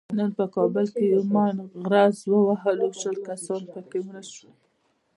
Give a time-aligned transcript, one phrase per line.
[0.17, 1.57] نن په کابل کې یوه ماین
[1.87, 2.17] غرز
[2.47, 4.51] وهلو شل کسان پکې مړه شول.